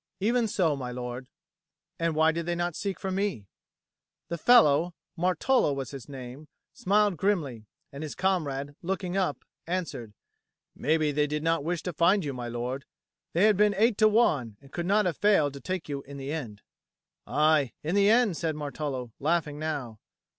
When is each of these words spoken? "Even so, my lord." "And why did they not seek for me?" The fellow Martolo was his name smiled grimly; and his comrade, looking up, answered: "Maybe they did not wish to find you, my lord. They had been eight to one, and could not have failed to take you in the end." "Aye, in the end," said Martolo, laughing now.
"Even 0.19 0.47
so, 0.47 0.75
my 0.75 0.89
lord." 0.91 1.29
"And 1.99 2.15
why 2.15 2.31
did 2.31 2.47
they 2.47 2.55
not 2.55 2.75
seek 2.75 2.99
for 2.99 3.11
me?" 3.11 3.45
The 4.29 4.37
fellow 4.39 4.95
Martolo 5.15 5.75
was 5.75 5.91
his 5.91 6.09
name 6.09 6.47
smiled 6.73 7.17
grimly; 7.17 7.67
and 7.91 8.01
his 8.01 8.15
comrade, 8.15 8.73
looking 8.81 9.15
up, 9.15 9.45
answered: 9.67 10.13
"Maybe 10.73 11.11
they 11.11 11.27
did 11.27 11.43
not 11.43 11.63
wish 11.63 11.83
to 11.83 11.93
find 11.93 12.25
you, 12.25 12.33
my 12.33 12.47
lord. 12.47 12.85
They 13.33 13.43
had 13.43 13.57
been 13.57 13.75
eight 13.77 13.99
to 13.99 14.07
one, 14.07 14.57
and 14.59 14.71
could 14.71 14.87
not 14.87 15.05
have 15.05 15.17
failed 15.17 15.53
to 15.53 15.61
take 15.61 15.87
you 15.87 16.01
in 16.01 16.17
the 16.17 16.31
end." 16.33 16.63
"Aye, 17.27 17.71
in 17.83 17.93
the 17.93 18.09
end," 18.09 18.35
said 18.37 18.55
Martolo, 18.55 19.11
laughing 19.19 19.59
now. 19.59 19.99